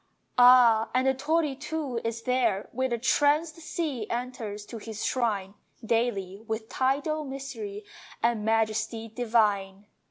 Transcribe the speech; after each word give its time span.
Ah, 0.39 0.89
and 0.95 1.05
the 1.05 1.13
torii 1.13 1.55
too 1.55 2.01
is 2.03 2.23
there 2.23 2.67
Where 2.71 2.89
the 2.89 2.97
tranced 2.97 3.57
sea 3.57 4.09
enters 4.09 4.65
to 4.65 4.79
his 4.79 5.05
shrine 5.05 5.53
Daily, 5.85 6.41
with 6.47 6.69
tidal 6.69 7.23
mystery 7.23 7.85
And 8.23 8.43
majesty 8.43 9.09
divine. 9.09 9.85